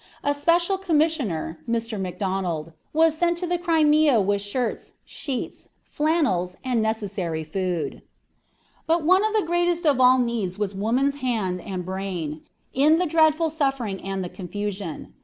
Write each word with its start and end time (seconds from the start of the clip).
A 0.23 0.33
special 0.33 0.79
commissioner, 0.79 1.59
Mr. 1.69 1.99
Macdonald, 2.01 2.73
was 2.91 3.15
sent 3.15 3.37
to 3.37 3.45
the 3.45 3.59
Crimea 3.59 4.19
with 4.19 4.41
shirts, 4.41 4.93
sheets, 5.05 5.69
flannels, 5.83 6.57
and 6.63 6.81
necessary 6.81 7.43
food. 7.43 8.01
But 8.87 9.03
one 9.05 9.23
of 9.23 9.35
the 9.35 9.45
greatest 9.45 9.85
of 9.85 9.99
all 10.01 10.17
needs 10.17 10.57
was 10.57 10.73
woman's 10.73 11.17
hand 11.17 11.61
and 11.61 11.85
brain, 11.85 12.41
in 12.73 12.97
the 12.97 13.05
dreadful 13.05 13.51
suffering 13.51 14.01
and 14.01 14.23
the 14.23 14.29
confusion. 14.29 15.13